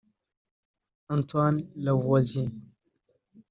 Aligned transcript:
Antoine 1.15 1.61
Lavoisier 1.75 2.49